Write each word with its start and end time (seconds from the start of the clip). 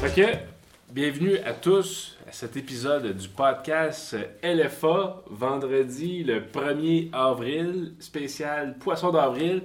Que, 0.00 0.36
bienvenue 0.92 1.38
à 1.38 1.52
tous 1.52 2.16
à 2.28 2.32
cet 2.32 2.56
épisode 2.56 3.16
du 3.16 3.28
podcast 3.28 4.16
LFA, 4.42 5.22
vendredi 5.26 6.22
le 6.22 6.40
1er 6.40 7.10
avril, 7.12 7.94
spécial 7.98 8.78
Poisson 8.78 9.10
d'avril. 9.10 9.62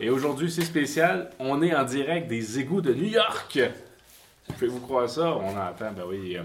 Et 0.00 0.08
aujourd'hui, 0.08 0.50
c'est 0.50 0.64
spécial, 0.64 1.30
on 1.38 1.62
est 1.62 1.74
en 1.74 1.84
direct 1.84 2.28
des 2.28 2.58
égouts 2.58 2.80
de 2.80 2.94
New 2.94 3.04
York. 3.04 3.60
Pouvez-vous 4.48 4.80
croire 4.80 5.08
ça? 5.08 5.34
On 5.36 5.50
entend, 5.50 5.92
ben 5.92 6.04
oui, 6.08 6.36
euh, 6.36 6.42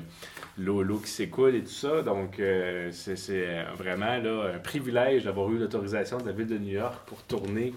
l'eau, 0.57 0.99
qui 0.99 1.09
s'écoule 1.09 1.55
et 1.55 1.63
tout 1.63 1.69
ça. 1.69 2.01
Donc, 2.01 2.39
euh, 2.39 2.91
c'est, 2.91 3.17
euh, 3.29 3.63
vraiment 3.77 4.11
un 4.53 4.59
privilège 4.59 5.23
d'avoir 5.23 5.49
eu 5.49 5.57
l'autorisation 5.57 6.17
de 6.17 6.25
la 6.25 6.33
ville 6.33 6.47
de 6.47 6.57
New 6.57 6.73
York 6.73 7.03
pour 7.07 7.23
tourner 7.23 7.73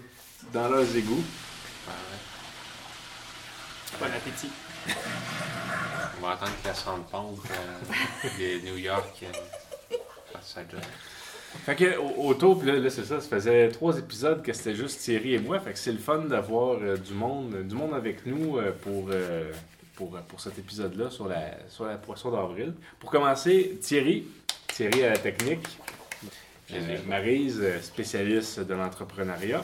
dans 0.51 0.67
leurs 0.67 0.95
égouts. 0.95 1.23
Bon 3.99 4.05
appétit. 4.05 4.49
On 6.17 6.25
va 6.25 6.33
attendre 6.33 6.51
que 6.61 6.67
la 6.67 6.73
sonde 6.73 7.05
pompe 7.11 7.39
euh, 7.51 8.29
de 8.61 8.65
New 8.65 8.77
York 8.77 9.23
euh, 9.23 9.95
fasse 10.31 10.53
sa 10.55 10.61
job. 10.61 10.79
Fait 11.65 11.75
que, 11.75 11.97
au- 11.97 12.29
autour, 12.29 12.63
là, 12.63 12.73
là, 12.77 12.89
c'est 12.89 13.03
ça, 13.05 13.19
ça 13.21 13.27
faisait 13.27 13.69
trois 13.69 13.97
épisodes 13.99 14.41
que 14.41 14.53
c'était 14.53 14.73
juste 14.75 14.99
Thierry 15.01 15.35
et 15.35 15.39
moi. 15.39 15.59
Fait 15.59 15.73
que 15.73 15.79
c'est 15.79 15.91
le 15.91 15.97
fun 15.99 16.19
d'avoir 16.19 16.77
euh, 16.81 16.97
du 16.97 17.13
monde 17.13 17.55
du 17.67 17.75
monde 17.75 17.93
avec 17.93 18.25
nous 18.25 18.57
euh, 18.57 18.71
pour, 18.81 19.09
euh, 19.11 19.51
pour, 19.95 20.11
pour 20.27 20.39
cet 20.41 20.57
épisode-là 20.57 21.09
sur 21.09 21.27
la, 21.27 21.51
sur 21.69 21.85
la 21.85 21.97
poisson 21.97 22.31
d'avril. 22.31 22.73
Pour 22.99 23.11
commencer, 23.11 23.77
Thierry, 23.81 24.25
Thierry 24.67 25.03
à 25.03 25.09
la 25.11 25.17
technique, 25.17 25.67
euh, 26.73 26.97
Maryse, 27.07 27.59
euh, 27.61 27.79
spécialiste 27.81 28.61
de 28.61 28.73
l'entrepreneuriat. 28.73 29.63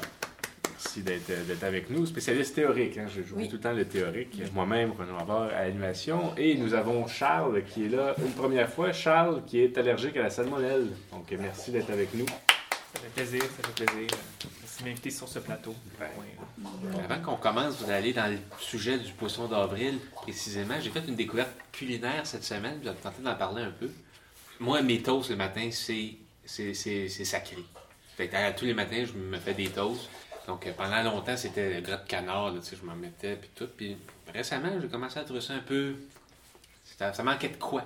Merci 0.81 1.01
d'être 1.01 1.29
euh, 1.31 1.43
d'être 1.43 1.63
avec 1.65 1.89
nous. 1.89 2.05
Spécialiste 2.05 2.55
théorique, 2.55 2.97
hein, 2.97 3.07
je 3.13 3.21
joue 3.21 3.35
Oui. 3.35 3.49
tout 3.49 3.55
le 3.57 3.61
temps 3.61 3.73
le 3.73 3.85
théorique. 3.85 4.41
Moi-même, 4.53 4.91
Renaud 4.93 5.17
Havard 5.19 5.49
à 5.53 5.63
l'animation. 5.65 6.33
Et 6.37 6.55
nous 6.55 6.73
avons 6.73 7.05
Charles 7.05 7.63
qui 7.65 7.85
est 7.85 7.89
là 7.89 8.15
une 8.17 8.31
première 8.31 8.69
fois. 8.69 8.93
Charles 8.93 9.43
qui 9.45 9.59
est 9.59 9.77
allergique 9.77 10.15
à 10.15 10.23
la 10.23 10.29
salmonelle. 10.29 10.87
Donc, 11.11 11.29
merci 11.37 11.71
d'être 11.71 11.89
avec 11.89 12.13
nous. 12.13 12.25
Ça 12.25 13.01
fait 13.01 13.09
plaisir, 13.13 13.41
ça 13.41 13.67
fait 13.67 13.85
plaisir. 13.85 14.07
Merci 14.61 14.79
de 14.83 14.87
m'inviter 14.87 15.09
sur 15.11 15.27
ce 15.27 15.39
plateau. 15.39 15.75
Avant 17.03 17.21
qu'on 17.21 17.35
commence, 17.35 17.81
vous 17.83 17.91
allez 17.91 18.13
dans 18.13 18.31
le 18.31 18.37
sujet 18.59 18.97
du 18.97 19.11
poisson 19.11 19.47
d'avril 19.49 19.99
précisément. 20.15 20.75
J'ai 20.81 20.91
fait 20.91 21.03
une 21.05 21.15
découverte 21.15 21.51
culinaire 21.73 22.25
cette 22.25 22.45
semaine, 22.45 22.79
puis 22.79 22.87
j'ai 22.89 22.95
tenté 22.95 23.21
d'en 23.21 23.35
parler 23.35 23.63
un 23.63 23.71
peu. 23.71 23.89
Moi, 24.61 24.81
mes 24.81 25.01
toasts 25.01 25.29
le 25.29 25.35
matin, 25.35 25.67
c'est, 25.71 26.13
c'est, 26.45 26.73
c'est, 26.73 27.09
c'est 27.09 27.25
sacré. 27.25 27.57
Fait 28.15 28.27
que, 28.29 28.57
tous 28.57 28.65
les 28.65 28.73
matins, 28.73 29.03
je 29.05 29.13
me 29.17 29.37
fais 29.37 29.53
des 29.53 29.67
toasts. 29.67 30.09
Donc 30.49 30.65
euh, 30.65 30.71
pendant 30.75 31.03
longtemps, 31.03 31.37
c'était 31.37 31.75
le 31.75 31.81
gras 31.81 31.97
de 31.97 32.07
canard, 32.07 32.49
là, 32.51 32.59
je 32.59 32.83
m'en 32.83 32.95
mettais, 32.95 33.35
puis 33.35 33.51
tout. 33.53 33.67
Puis 33.77 33.95
récemment, 34.33 34.69
j'ai 34.81 34.87
commencé 34.87 35.19
à 35.19 35.23
trouver 35.23 35.41
ça 35.41 35.53
un 35.53 35.59
peu. 35.59 35.93
Ça, 36.97 37.21
manquait 37.21 37.49
de 37.49 37.57
quoi? 37.57 37.83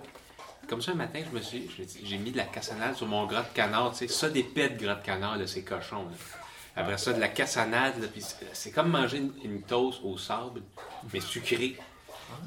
Comme 0.69 0.81
ça, 0.81 0.93
un 0.93 0.95
matin, 0.95 1.19
je 1.29 1.35
me 1.35 1.41
suis, 1.41 1.69
j'ai 2.05 2.17
mis 2.17 2.31
de 2.31 2.37
la 2.37 2.45
cassonade 2.45 2.95
sur 2.95 3.05
mon 3.05 3.25
gras 3.25 3.41
de 3.43 3.53
canard, 3.53 3.91
tu 3.91 3.97
sais, 3.97 4.07
ça 4.07 4.29
des 4.29 4.43
de 4.43 4.81
gras 4.81 4.95
de 4.95 5.03
canard, 5.03 5.37
là, 5.37 5.45
c'est 5.45 5.63
cochon. 5.63 6.05
là. 6.05 6.15
Après 6.77 6.97
ça, 6.97 7.11
de 7.11 7.19
la 7.19 7.27
cassonade, 7.27 8.01
là, 8.01 8.07
puis 8.07 8.23
c'est- 8.53 8.71
comme 8.71 8.89
manger 8.89 9.17
une, 9.43 9.61
toast 9.63 9.99
au 10.01 10.17
sable, 10.17 10.61
mais 11.11 11.19
sucré. 11.19 11.75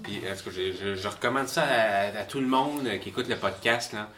Puis, 0.02 0.16
est-ce 0.24 0.42
que 0.42 0.50
je, 0.50 1.06
recommande 1.06 1.46
ça 1.46 1.62
à, 1.62 2.20
à 2.20 2.24
tout 2.24 2.40
le 2.40 2.46
monde 2.46 2.86
euh, 2.86 2.96
qui 2.96 3.10
écoute 3.10 3.28
le 3.28 3.36
podcast, 3.36 3.92
là. 3.92 4.08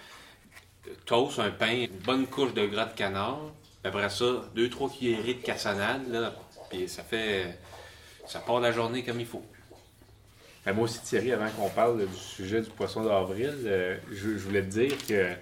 Toast, 1.06 1.40
un 1.40 1.50
pain, 1.50 1.86
une 1.90 1.98
bonne 1.98 2.28
couche 2.28 2.54
de 2.54 2.66
gras 2.66 2.86
de 2.86 2.94
canard. 2.94 3.40
Après 3.84 4.08
ça, 4.10 4.44
deux, 4.54 4.68
trois 4.68 4.90
cuillerées 4.90 5.34
de 5.34 5.42
cassonade, 5.42 6.08
là. 6.10 6.34
Puis 6.70 6.88
ça 6.88 7.02
fait... 7.02 7.58
Ça 8.26 8.40
part 8.40 8.60
la 8.60 8.72
journée 8.72 9.02
comme 9.04 9.20
il 9.20 9.26
faut. 9.26 9.42
Ben, 10.66 10.74
moi 10.74 10.84
aussi, 10.84 11.00
Thierry, 11.00 11.32
avant 11.32 11.48
qu'on 11.48 11.70
parle 11.70 12.06
du 12.06 12.14
sujet 12.14 12.60
du 12.60 12.68
poisson 12.68 13.02
d'avril, 13.02 13.54
euh, 13.64 13.96
je, 14.10 14.36
je 14.36 14.44
voulais 14.44 14.60
te 14.60 14.66
dire 14.66 14.92
que 15.06 15.32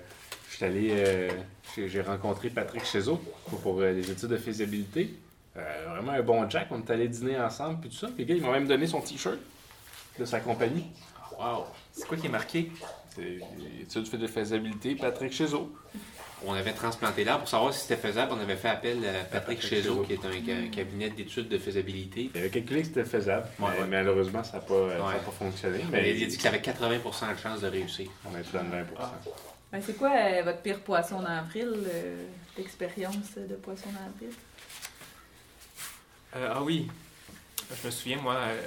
je 0.51 0.57
suis 0.57 0.65
allé, 0.65 0.89
euh, 0.93 1.31
j'ai 1.77 2.01
rencontré 2.01 2.49
Patrick 2.49 2.85
Chezeau 2.85 3.21
pour, 3.49 3.61
pour, 3.61 3.81
euh, 3.81 3.93
les 3.93 4.11
études 4.11 4.29
de 4.29 4.37
faisabilité. 4.37 5.15
Euh, 5.57 5.87
vraiment 5.91 6.13
un 6.13 6.23
bon 6.23 6.49
Jack. 6.49 6.69
On 6.71 6.79
est 6.79 6.91
allé 6.91 7.09
dîner 7.09 7.39
ensemble, 7.39 7.81
puis 7.81 7.91
tout 7.91 7.97
ça. 7.97 8.07
Puis 8.07 8.19
les 8.19 8.27
gars, 8.27 8.35
ils 8.37 8.43
m'ont 8.43 8.53
même 8.53 8.69
donné 8.69 8.87
son 8.87 9.01
t-shirt 9.01 9.39
de 10.19 10.25
sa 10.25 10.41
compagnie. 10.41 10.87
Wow. 11.39 11.67
C'est 11.93 12.07
quoi 12.07 12.17
qui 12.17 12.27
est 12.27 12.31
marqué? 12.31 12.71
C'est 13.15 13.41
études 13.83 14.21
de 14.21 14.27
faisabilité, 14.27 14.95
Patrick 14.95 15.33
Chezeau. 15.33 15.75
On 16.45 16.53
avait 16.53 16.73
transplanté 16.75 17.25
là 17.25 17.39
pour 17.39 17.49
savoir 17.49 17.73
si 17.73 17.81
c'était 17.81 17.97
faisable. 17.97 18.33
On 18.37 18.41
avait 18.41 18.57
fait 18.57 18.69
appel 18.69 18.99
à 19.07 19.25
Patrick 19.25 19.61
Chezeau. 19.63 20.03
qui 20.03 20.13
est 20.13 20.25
un 20.25 20.33
ca- 20.45 20.69
cabinet 20.71 21.09
d'études 21.09 21.49
de 21.49 21.59
faisabilité. 21.59 22.31
Il 22.35 22.39
avait 22.39 22.51
calculé 22.51 22.83
que 22.83 22.89
c'était 22.89 23.05
faisable, 23.07 23.49
Ouais, 23.59 23.69
mais 23.77 23.81
ouais. 23.81 23.87
malheureusement, 23.89 24.45
ça 24.45 24.59
n'a 24.59 24.61
pas, 24.63 24.75
Ouais. 24.75 25.21
fonctionné. 25.39 25.81
Mais 25.91 26.15
il 26.15 26.23
a 26.25 26.27
dit 26.27 26.37
que 26.37 26.43
ça 26.43 26.49
avait 26.51 26.61
80% 26.61 27.33
de 27.33 27.39
chances 27.39 27.61
de 27.63 27.69
réussir. 27.69 28.09
on 28.27 28.37
est 28.37 28.53
dans 28.53 28.63
le 28.63 28.69
20 28.69 28.87
Ben, 29.73 29.83
c'est 29.85 29.97
quoi 29.97 30.11
euh, 30.15 30.43
votre 30.45 30.61
pire 30.61 30.81
poisson 30.81 31.23
d'avril, 31.23 31.73
euh, 31.75 32.25
l'expérience 32.59 33.35
de 33.37 33.55
poisson 33.57 33.89
d'avril? 33.89 34.35
Euh, 36.37 36.53
ah 36.55 36.63
oui. 36.63 36.87
Je 37.81 37.87
me 37.87 37.91
souviens, 37.91 38.19
moi, 38.21 38.35
euh, 38.35 38.63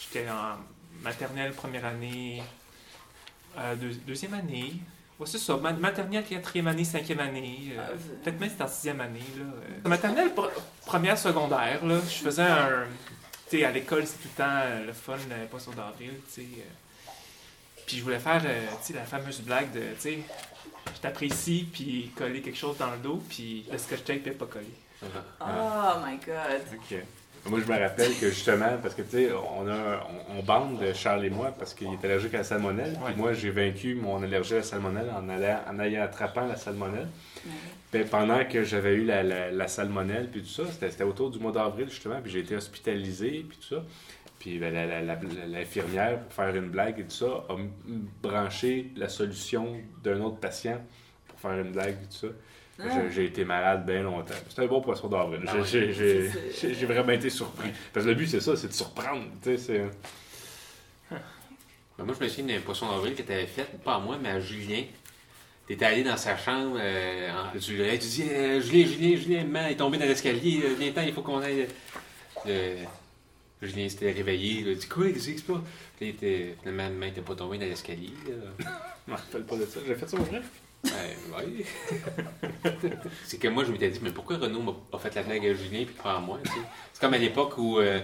j'étais 0.00 0.28
en 0.28 0.56
maternelle 1.02 1.52
première 1.52 1.84
année, 1.86 2.42
euh, 3.56 3.74
deux- 3.76 3.94
deuxième 4.06 4.34
année. 4.34 4.74
Ouais, 5.20 5.26
c'est 5.26 5.38
ça, 5.38 5.56
ma- 5.58 5.72
maternelle, 5.72 6.24
quatrième 6.24 6.66
année, 6.68 6.84
cinquième 6.84 7.20
année. 7.20 7.72
euh, 7.76 7.80
Ah, 7.80 7.92
c'est- 7.96 8.22
Peut-être 8.22 8.40
même 8.40 8.48
c'était 8.50 8.62
en 8.64 8.68
sixième 8.68 9.00
année. 9.02 9.20
Là, 9.36 9.44
euh. 9.44 9.88
Maternelle, 9.88 10.30
pr- 10.34 10.50
première, 10.86 11.18
secondaire, 11.18 11.84
là, 11.84 11.98
je 12.00 12.24
faisais 12.24 12.42
un... 12.42 12.84
Tu 13.50 13.58
sais, 13.58 13.64
à 13.64 13.70
l'école, 13.70 14.06
c'est 14.06 14.14
tout 14.22 14.28
le 14.36 14.42
temps 14.44 14.50
euh, 14.64 14.86
le 14.86 14.92
fun, 14.92 15.16
le 15.28 15.46
poisson 15.46 15.72
d'avril, 15.72 16.12
tu 16.26 16.32
sais. 16.32 16.40
euh. 16.42 17.10
Puis 17.86 17.98
je 17.98 18.02
voulais 18.04 18.18
faire, 18.20 18.40
euh, 18.44 18.66
tu 18.80 18.86
sais, 18.86 18.92
la 18.94 19.04
fameuse 19.04 19.40
blague 19.40 19.72
de, 19.72 19.80
tu 19.80 20.00
sais, 20.00 20.18
je 20.94 21.00
t'apprécie, 21.00 21.68
puis 21.70 22.12
coller 22.16 22.40
quelque 22.40 22.56
chose 22.58 22.78
dans 22.78 22.90
le 22.92 22.98
dos, 22.98 23.22
puis 23.28 23.66
le 23.70 23.76
scotch 23.78 24.04
tape 24.04 24.24
n'est 24.24 24.30
pas 24.32 24.46
collé. 24.46 24.66
Oh 25.02 25.98
my 26.04 26.16
god! 26.24 26.62
OK. 26.74 26.98
Moi, 27.46 27.58
je 27.66 27.72
me 27.72 27.78
rappelle 27.78 28.12
que 28.20 28.28
justement, 28.28 28.76
parce 28.82 28.94
que 28.94 29.02
tu 29.02 29.10
sais, 29.12 29.30
on, 29.32 29.66
a, 29.66 30.06
on, 30.30 30.38
on 30.38 30.42
bande 30.42 30.78
Charles 30.94 31.24
et 31.24 31.30
moi 31.30 31.52
parce 31.58 31.72
qu'il 31.74 31.88
est 31.88 32.04
allergique 32.04 32.34
à 32.34 32.38
la 32.38 32.44
salmonelle. 32.44 32.92
Puis 32.92 33.02
Ouais. 33.04 33.14
moi, 33.16 33.32
j'ai 33.32 33.50
vaincu 33.50 33.94
mon 33.94 34.22
allergie 34.22 34.54
à 34.54 34.56
la 34.58 34.62
salmonelle 34.62 35.10
en, 35.10 35.28
allant, 35.28 35.60
en 35.68 35.80
ayant 35.80 36.02
attrapant 36.02 36.46
la 36.46 36.56
salmonelle. 36.56 37.08
Puis 37.90 38.04
pendant 38.04 38.44
que 38.44 38.62
j'avais 38.62 38.94
eu 38.94 39.04
la, 39.04 39.22
la, 39.22 39.50
la 39.50 39.68
salmonelle, 39.68 40.28
puis 40.30 40.42
tout 40.42 40.48
ça, 40.48 40.64
c'était 40.70 40.90
c'était 40.90 41.02
autour 41.04 41.30
du 41.30 41.38
mois 41.38 41.50
d'avril 41.50 41.88
justement, 41.88 42.20
puis 42.22 42.30
j'ai 42.30 42.40
été 42.40 42.54
hospitalisé, 42.54 43.44
puis 43.48 43.58
tout 43.58 43.74
ça. 43.74 43.82
Puis 44.38 44.58
ben, 44.58 44.72
la- 44.72 45.02
l'infirmière, 45.48 46.20
pour 46.20 46.32
faire 46.32 46.54
une 46.54 46.68
blague 46.68 47.00
et 47.00 47.04
tout 47.04 47.10
ça, 47.10 47.44
a 47.48 47.56
branché 48.22 48.90
la 48.96 49.08
solution 49.08 49.76
d'un 50.04 50.20
autre 50.20 50.36
patient 50.38 50.80
pour 51.28 51.40
faire 51.40 51.58
une 51.58 51.72
blague 51.72 51.96
et 52.02 52.06
tout 52.06 52.26
ça. 52.28 52.32
Ah. 52.82 53.08
J'ai- 53.10 53.24
été 53.26 53.44
malade 53.44 53.84
bien 53.86 54.02
longtemps. 54.02 54.34
C'était 54.48 54.62
un 54.62 54.66
bon 54.66 54.80
poisson 54.80 55.08
d'avril. 55.08 55.40
Ah 55.46 55.62
J'ai- 55.64 56.86
vraiment 56.86 57.12
été 57.12 57.30
surpris. 57.30 57.70
Parce 57.92 58.04
que 58.06 58.10
le 58.10 58.16
but, 58.16 58.26
c'est 58.28 58.40
ça, 58.40 58.56
c'est 58.56 58.68
de 58.68 58.72
surprendre. 58.72 59.24
Tu 59.42 59.56
sais, 59.56 59.58
c'est... 59.58 59.84
Ben, 61.98 62.04
moi, 62.04 62.14
je 62.18 62.24
me 62.24 62.28
souviens 62.28 62.54
d'un 62.56 62.60
poisson 62.62 62.88
d'avril 62.88 63.14
que 63.14 63.22
tu 63.22 63.32
avais 63.32 63.46
fait, 63.46 63.66
pas 63.84 63.96
à 63.96 63.98
moi, 63.98 64.18
mais 64.22 64.30
à 64.30 64.40
Julien. 64.40 64.84
Tu 65.66 65.74
étais 65.74 65.84
allé 65.84 66.02
dans 66.02 66.16
sa 66.16 66.36
chambre, 66.36 66.78
euh, 66.80 67.28
en- 67.30 67.52
tu, 67.52 67.58
tu 67.60 67.74
dis 67.98 68.24
euh, 68.30 68.60
Julien, 68.60 68.86
Julien, 68.86 69.16
Julien, 69.16 69.44
maman 69.44 69.68
est 69.68 69.76
tombé 69.76 69.98
dans 69.98 70.06
l'escalier, 70.06 70.62
euh, 70.64 70.74
viens-t'en, 70.78 71.02
il 71.02 71.12
faut 71.12 71.22
qu'on 71.22 71.40
aille. 71.40 71.68
Euh, 72.46 72.82
Julien 73.62 73.88
s'était 73.88 74.10
réveillé, 74.12 74.62
il 74.62 74.70
a 74.70 74.74
dit 74.74 74.88
Quoi, 74.88 75.10
qu'est-ce 75.12 75.28
qui 75.30 75.38
se 75.38 75.44
passe? 75.44 75.58
Puis 75.98 76.06
il 76.06 76.08
était, 76.08 76.56
finalement, 76.60 76.84
maman 76.84 77.06
n'était 77.06 77.20
pas 77.20 77.34
tombée 77.34 77.58
dans 77.58 77.66
l'escalier. 77.66 78.12
Je 79.06 79.12
me 79.12 79.16
rappelle 79.16 79.42
pas 79.44 79.56
de 79.56 79.66
ça. 79.66 79.80
J'ai 79.86 79.94
fait 79.94 80.08
ça 80.08 80.16
pour 80.16 80.26
vrai? 80.26 80.40
Ouais, 80.84 81.16
ouais. 81.36 81.64
c'est 83.24 83.38
que 83.38 83.48
moi, 83.48 83.64
je 83.64 83.72
m'étais 83.72 83.90
dit 83.90 84.00
Mais 84.02 84.12
pourquoi 84.12 84.38
Renaud 84.38 84.62
m'a 84.62 84.72
a 84.96 84.98
fait 84.98 85.14
la 85.14 85.22
blague 85.22 85.46
à 85.46 85.54
Julien 85.54 85.84
puis 85.84 85.94
pas 86.02 86.16
à 86.16 86.20
moi 86.20 86.38
tu 86.42 86.50
sais? 86.50 86.56
C'est 86.94 87.00
comme 87.00 87.14
à 87.14 87.18
l'époque 87.18 87.58
où. 87.58 87.78
euh, 87.78 88.00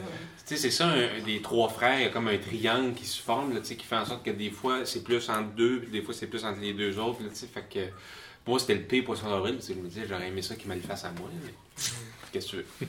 tu 0.46 0.54
sais, 0.54 0.56
c'est 0.56 0.70
ça, 0.70 0.86
un- 0.88 1.20
des 1.24 1.40
trois 1.42 1.68
frères, 1.68 1.98
il 1.98 2.02
y 2.02 2.06
a 2.06 2.10
comme 2.10 2.28
un 2.28 2.36
triangle 2.38 2.94
qui 2.94 3.04
se 3.06 3.20
forme, 3.20 3.54
là, 3.54 3.60
tu 3.60 3.66
sais, 3.66 3.76
qui 3.76 3.84
fait 3.86 3.96
en 3.96 4.04
sorte 4.04 4.24
que 4.24 4.30
des 4.30 4.50
fois, 4.50 4.84
c'est 4.84 5.02
plus 5.02 5.28
entre 5.30 5.50
deux, 5.54 5.80
puis 5.80 5.90
des 5.90 6.02
fois, 6.02 6.14
c'est 6.14 6.26
plus 6.28 6.44
entre 6.44 6.60
les 6.60 6.72
deux 6.74 6.98
autres, 6.98 7.20
là, 7.22 7.28
tu 7.30 7.34
sais, 7.36 7.46
fait 7.48 7.64
que... 7.68 7.80
pour 8.44 8.52
Moi, 8.52 8.58
c'était 8.60 8.74
le 8.76 8.82
P 8.82 9.02
poisson 9.02 9.26
que 9.26 9.48
je 9.66 9.74
me 9.74 9.88
disais, 9.88 10.06
j'aurais 10.08 10.28
aimé 10.28 10.42
ça 10.42 10.54
qu'il 10.54 10.68
me 10.68 10.74
le 10.76 10.82
fasse 10.82 11.04
à 11.04 11.10
moi, 11.12 11.28
mais... 11.44 11.52
Qu'est-ce 12.30 12.46
que 12.46 12.50
tu 12.50 12.56
veux? 12.80 12.88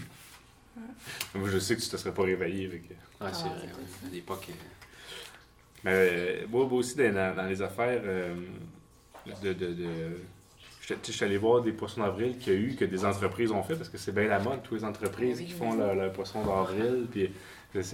Moi, 1.33 1.50
je 1.51 1.57
sais 1.57 1.75
que 1.75 1.81
tu 1.81 1.90
te 1.90 1.98
serais 1.98 2.13
pas 2.13 2.24
réveillé. 2.24 2.68
Avec... 2.68 2.83
Ah, 3.19 3.33
c'est 3.33 3.45
Ah, 3.45 3.50
vrai, 3.57 3.63
ouais, 3.68 4.07
à 4.10 4.13
l'époque... 4.13 4.45
euh, 4.50 4.54
Mais 5.83 5.92
euh, 5.94 6.45
moi, 6.50 6.66
moi 6.68 6.78
aussi, 6.80 6.95
dans, 6.95 7.12
dans- 7.13 7.36
dans 7.36 7.48
les 7.48 7.62
affaires 7.63 8.01
euh, 8.04 8.36
de. 9.44 9.54
de, 9.54 9.74
de... 9.74 9.88
Je 10.82 10.94
je 11.06 11.12
suis 11.12 11.26
allé 11.26 11.38
voir 11.38 11.62
des 11.62 11.74
poissons 11.74 12.02
d'avril 12.02 12.38
qu'il 12.38 12.54
y 12.54 12.56
a 12.56 12.60
eu, 12.60 12.76
que 12.76 12.86
des 12.86 13.04
entreprises 13.04 13.52
ont 13.52 13.62
fait, 13.62 13.76
parce 13.76 13.90
que 13.90 13.98
c'est 13.98 14.14
bien 14.14 14.24
la 14.28 14.40
mode, 14.40 14.64
toutes 14.64 14.80
les 14.80 14.86
entreprises 14.86 15.42
qui 15.42 15.52
font 15.52 15.76
leur 15.76 16.14
poisson 16.14 16.46
d'avril. 16.46 17.08
Puis 17.12 17.30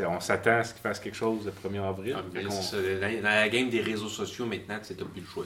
on 0.07 0.19
s'attend 0.19 0.57
à 0.59 0.63
ce 0.63 0.73
qu'ils 0.73 0.83
fassent 0.83 0.99
quelque 0.99 1.15
chose 1.15 1.45
le 1.45 1.69
1er 1.69 1.81
avril. 1.83 2.15
ah, 2.15 2.49
ça, 2.51 2.77
dans, 2.77 3.15
dans 3.17 3.23
la 3.23 3.49
game 3.49 3.69
des 3.69 3.81
réseaux 3.81 4.09
sociaux, 4.09 4.45
maintenant, 4.45 4.77
tu 4.85 4.93
t'as 4.93 5.05
plus 5.05 5.21
le 5.21 5.27
choix. 5.27 5.45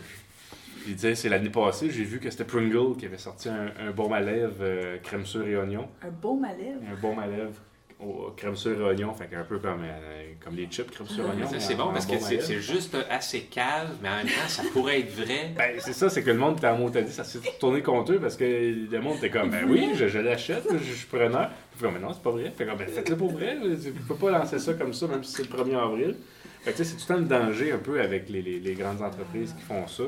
Il 0.87 0.95
disait, 0.95 1.15
c'est 1.15 1.29
l'année 1.29 1.49
passée, 1.49 1.89
j'ai 1.89 2.03
vu 2.03 2.19
que 2.19 2.29
c'était 2.29 2.45
Pringle 2.45 2.97
qui 2.97 3.05
avait 3.05 3.17
sorti 3.17 3.49
un, 3.49 3.71
un 3.79 3.91
baume 3.91 4.13
à 4.13 4.21
lèvres 4.21 4.55
euh, 4.61 4.97
crème 4.99 5.25
sûre 5.25 5.45
et 5.47 5.55
oignon. 5.57 5.87
Un 6.01 6.09
beau 6.09 6.35
malève. 6.35 6.79
Un 6.89 6.95
baume 6.95 7.19
à 7.19 7.27
lèvres 7.27 7.61
au 7.99 8.31
crème 8.37 8.55
sur 8.55 8.79
oignon, 8.85 9.11
fait 9.13 9.35
un 9.35 9.43
peu 9.43 9.57
comme, 9.57 9.81
euh, 9.83 10.31
comme 10.43 10.55
les 10.55 10.67
chips 10.67 10.91
crème 10.91 11.07
sur 11.07 11.25
oignon. 11.27 11.47
Ça, 11.49 11.59
C'est 11.59 11.75
bon 11.75 11.91
parce 11.91 12.05
que 12.05 12.19
c'est 12.19 12.61
juste 12.61 12.95
assez 13.09 13.41
cave, 13.43 13.89
mais 14.01 14.09
en 14.09 14.15
même 14.17 14.27
temps, 14.27 14.47
ça 14.47 14.63
pourrait 14.71 14.99
être 14.99 15.11
vrai. 15.15 15.53
Ben, 15.57 15.75
c'est 15.79 15.93
ça, 15.93 16.09
c'est 16.09 16.21
que 16.21 16.29
le 16.29 16.37
monde, 16.37 16.59
t'as 16.61 17.01
dit, 17.01 17.11
ça 17.11 17.23
s'est 17.23 17.39
tourné 17.59 17.81
contre 17.81 18.13
eux 18.13 18.19
parce 18.19 18.35
que 18.37 18.43
le 18.43 18.99
monde 19.01 19.17
était 19.17 19.31
comme, 19.31 19.49
ben 19.49 19.65
oui, 19.67 19.89
je, 19.95 20.07
je 20.07 20.19
l'achète, 20.19 20.63
je, 20.71 20.77
je 20.77 20.93
suis 20.93 21.07
preneur. 21.07 21.49
Puis 21.71 21.81
comme, 21.81 21.93
mais 21.95 21.99
non, 21.99 22.13
c'est 22.13 22.21
pas 22.21 22.31
vrai. 22.31 22.51
Fait 22.55 22.65
comme, 22.67 22.77
ben 22.77 22.87
faites-le 22.87 23.17
pour 23.17 23.31
vrai. 23.31 23.57
Tu 23.83 23.91
peux 23.91 24.15
pas 24.15 24.29
lancer 24.31 24.59
ça 24.59 24.73
comme 24.75 24.93
ça, 24.93 25.07
même 25.07 25.23
si 25.23 25.33
c'est 25.33 25.49
le 25.51 25.57
1er 25.57 25.77
avril. 25.77 26.15
Fait 26.61 26.71
que 26.73 26.77
tu 26.77 26.83
sais, 26.83 26.89
c'est 26.91 26.95
tout 26.97 27.13
le 27.13 27.27
temps 27.27 27.35
le 27.35 27.47
danger 27.47 27.71
un 27.71 27.77
peu 27.79 27.99
avec 28.01 28.29
les, 28.29 28.41
les- 28.41 28.59
les 28.59 28.73
grandes 28.75 29.01
entreprises 29.01 29.53
qui 29.57 29.63
font 29.63 29.87
ça. 29.87 30.03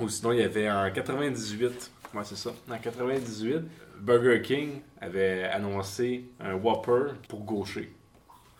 Ou 0.00 0.08
sinon, 0.08 0.32
il 0.32 0.40
y 0.40 0.42
avait 0.42 0.68
en 0.70 0.90
98, 0.90 1.90
ouais, 2.14 2.22
c'est 2.24 2.36
ça, 2.36 2.50
en 2.70 2.76
98, 2.78 3.60
Burger 4.00 4.42
King 4.42 4.80
avait 5.00 5.44
annoncé 5.44 6.24
un 6.40 6.54
Whopper 6.54 7.14
pour 7.28 7.44
gaucher. 7.44 7.92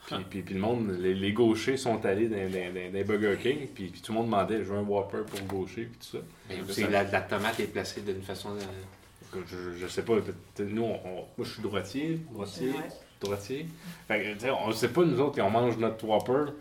Puis, 0.06 0.16
puis, 0.28 0.42
puis 0.42 0.54
le 0.54 0.60
monde, 0.60 0.96
les, 1.00 1.14
les 1.14 1.32
gauchers 1.32 1.78
sont 1.78 2.04
allés 2.04 2.28
dans, 2.28 2.36
dans- 2.36 2.74
dans- 2.74 2.92
dans 2.92 3.06
Burger 3.06 3.38
King, 3.42 3.66
puis, 3.74 3.86
puis 3.88 4.00
tout 4.02 4.12
le 4.12 4.18
monde 4.18 4.26
demandait, 4.26 4.58
je 4.58 4.64
veux 4.64 4.76
un 4.78 4.82
Whopper 4.82 5.22
pour 5.26 5.40
gaucher, 5.46 5.84
puis 5.86 5.98
tout 6.10 6.18
ça. 6.18 6.88
La, 6.90 7.04
la 7.04 7.20
tomate 7.22 7.58
est 7.60 7.66
placée 7.68 8.02
d'une 8.02 8.20
façon. 8.22 8.50
euh, 8.50 9.40
Je, 9.46 9.76
je 9.78 9.86
sais 9.88 10.02
pas, 10.04 10.16
peut-être- 10.20 10.68
nous, 10.70 10.82
on, 10.82 10.94
on- 10.94 11.14
moi 11.14 11.26
je 11.40 11.44
suis 11.44 11.62
droitier, 11.62 12.20
droitier, 12.30 12.68
Ouais. 12.68 12.88
droitier. 13.20 13.66
Fait 14.06 14.20
que, 14.22 14.32
tu 14.34 14.40
sais, 14.40 14.50
on 14.50 14.70
sait 14.72 14.88
pas, 14.90 15.04
nous 15.04 15.18
autres, 15.20 15.36
quand 15.36 15.46
on 15.46 15.50
mange 15.50 15.78
notre 15.78 16.04
Whopper, 16.06 16.52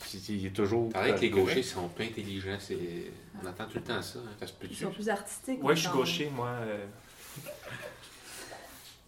puis 0.00 0.18
il 0.30 0.46
est 0.46 0.50
toujours. 0.50 0.88
Paraît 0.88 1.14
que 1.14 1.20
les 1.20 1.30
gauchers 1.30 1.62
sont 1.62 1.88
peu 1.88 2.02
intelligents. 2.02 2.56
c'est- 2.58 3.12
On 3.44 3.46
entend 3.46 3.64
tout 3.66 3.76
le 3.76 3.82
temps 3.84 4.00
ça. 4.00 4.20
hein. 4.20 4.30
Ça 4.40 4.46
se 4.46 4.52
Ils 4.70 4.74
sont 4.74 4.90
plus 4.90 5.08
artistiques. 5.10 5.62
Ouais, 5.62 5.76
je 5.76 5.80
suis 5.82 5.90
quand- 5.90 5.96
gaucher, 5.98 6.30
moi. 6.34 6.48
euh, 6.48 6.86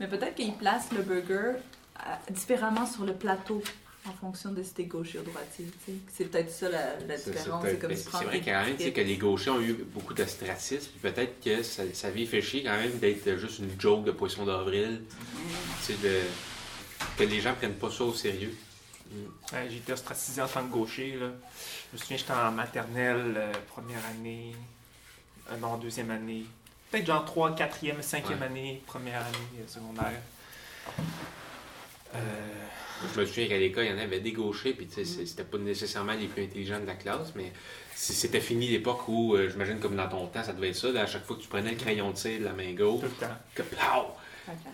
Mais 0.01 0.09
peut-être 0.09 0.35
qu'ils 0.35 0.55
placent 0.55 0.93
le 0.93 1.03
burger 1.03 1.59
euh, 2.01 2.15
différemment 2.31 2.87
sur 2.87 3.05
le 3.05 3.15
plateau 3.15 3.63
en 4.09 4.13
fonction 4.13 4.53
de 4.53 4.63
si 4.63 4.75
t'es 4.75 4.85
gaucher 4.85 5.19
ou 5.19 5.23
droitier. 5.23 5.67
tu 5.67 5.93
sais. 5.93 5.99
C'est 6.13 6.25
peut-être 6.27 6.51
ça 6.51 6.69
la, 6.69 6.97
différence. 7.17 7.65
C'est 7.65 7.79
comme 7.79 7.93
vrai 8.27 8.41
quand 8.41 8.65
même 8.65 8.77
que 8.77 9.01
les 9.01 9.17
gauchers 9.17 9.51
ont 9.51 9.61
eu 9.61 9.75
beaucoup 9.75 10.15
d'ostracisme. 10.15 10.91
puis 10.91 11.11
Peut-être 11.11 11.41
que 11.43 11.63
ça, 11.63 11.83
ça 11.93 12.09
avait 12.09 12.27
fait 12.27 12.41
chier 12.41 12.63
quand 12.63 12.77
même 12.77 12.99
d'être 12.99 13.37
juste 13.37 13.59
une 13.59 13.79
joke 13.79 14.05
de 14.05 14.13
poisson 14.13 14.45
d'avril. 14.47 15.03
De... 15.89 16.21
Que 17.17 17.25
les 17.25 17.41
gens 17.41 17.55
prennent 17.55 17.75
pas 17.75 17.91
ça 17.91 18.05
au 18.05 18.15
sérieux. 18.15 18.55
ouais, 19.53 19.67
J'ai 19.69 19.77
été 19.77 19.93
ostracisé 19.93 20.41
en 20.41 20.49
tant 20.49 20.65
que 20.65 20.73
gaucher. 20.73 21.17
Là. 21.19 21.29
Je 21.91 21.97
me 21.97 21.99
souviens, 21.99 22.17
j'étais 22.17 22.33
en 22.33 22.53
maternelle, 22.53 23.35
euh, 23.37 23.53
première 23.69 24.05
année, 24.11 24.55
euh, 25.51 25.57
non, 25.59 25.77
deuxième 25.77 26.11
année. 26.11 26.45
Peut-être 26.91 27.07
genre 27.07 27.25
3, 27.25 27.55
4e, 27.55 28.01
5e 28.03 28.39
Ouais. 28.39 28.47
année, 28.47 28.83
première 28.87 29.21
année 29.21 29.37
euh, 29.61 29.67
secondaire. 29.69 30.13
Euh, 32.15 32.19
Je 33.15 33.21
me 33.21 33.27
souviens 33.27 33.47
qu'à 33.47 33.59
l'école, 33.59 33.85
il 33.85 33.91
y 33.93 33.95
en 33.95 33.99
avait 33.99 34.19
des 34.19 34.33
gauchers, 34.33 34.73
puis 34.73 34.87
tu 34.87 34.95
sais, 34.95 35.05
c'est- 35.05 35.25
c'était 35.27 35.45
pas 35.45 35.59
nécessairement 35.59 36.15
les 36.15 36.27
plus 36.27 36.43
intelligents 36.43 36.81
de 36.81 36.87
la 36.87 36.95
classe, 36.95 37.33
mais 37.37 37.53
c'était 37.95 38.41
fini 38.41 38.67
l'époque 38.69 39.07
où, 39.07 39.37
euh, 39.37 39.49
j'imagine 39.49 39.79
comme 39.79 39.95
dans 39.95 40.09
ton 40.09 40.27
temps, 40.27 40.43
ça 40.43 40.53
devait 40.53 40.71
être 40.71 40.75
ça, 40.77 40.91
là, 40.91 41.03
à 41.03 41.07
chaque 41.07 41.25
fois 41.25 41.37
que 41.37 41.43
tu 41.43 41.49
prenais 41.49 41.71
le 41.71 41.77
crayon 41.77 42.11
de 42.11 42.17
cire 42.17 42.41
de 42.41 42.45
la 42.47 42.53
main 42.55 42.73
gauche, 42.75 43.05
que 43.55 43.63
plow, 43.63 43.79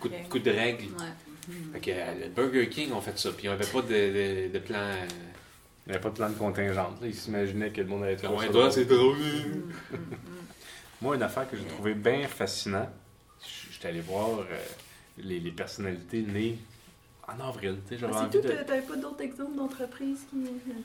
coup, 0.01 0.09
de- 0.09 0.15
après- 0.15 0.29
coup 0.31 0.39
de 0.39 0.51
règle. 0.51 0.85
Ouais. 0.85 1.51
Fait 1.75 1.81
que 1.81 1.91
le 2.25 2.29
Burger 2.31 2.69
King 2.71 2.93
ont 2.93 3.03
fait 3.03 3.19
ça, 3.19 3.31
puis 3.37 3.47
on 3.51 3.53
avait 3.53 3.67
pas 3.67 3.83
de, 3.83 3.89
de, 3.89 4.53
de 4.55 4.59
plan. 4.61 4.79
euh, 4.79 5.07
Il 5.87 5.91
n'y 5.91 5.97
avait 5.97 6.03
pas 6.03 6.09
de 6.09 6.15
plan 6.15 6.31
de 6.31 6.35
contingente. 6.37 6.99
là. 7.03 7.07
Ils 7.07 7.15
s'imaginaient 7.15 7.69
que 7.71 7.83
le 7.83 7.87
monde 7.89 8.05
allait 8.05 8.17
trouver 8.17 8.39
Ouais, 8.39 8.47
ça 8.47 8.53
toi, 8.53 8.61
drôle. 8.63 8.73
c'est 8.73 8.85
drôle. 8.87 9.17
Moi, 11.03 11.17
une 11.17 11.23
affaire 11.23 11.49
que 11.51 11.57
j'ai 11.57 11.65
trouvé 11.65 11.95
bien 11.95 12.27
fascinant, 12.29 12.89
je 13.43 13.73
j'étais 13.73 13.89
allé 13.89 14.01
voir 14.01 14.39
euh, 14.41 14.45
les, 15.19 15.39
les 15.41 15.51
personnalités 15.51 16.23
nées 16.23 16.59
en 17.27 17.41
avril. 17.49 17.79
tu 17.87 17.95
sais, 17.95 18.01
J'avais 18.01 18.13
Ah, 18.17 18.29
C'est 18.31 18.41
tout, 18.41 18.47
de... 18.49 18.53
t'avais 18.55 18.81
pas 18.83 18.97
d'autres 18.97 19.21
exemples 19.23 19.57
d'entreprises 19.57 20.27
qui. 20.31 20.37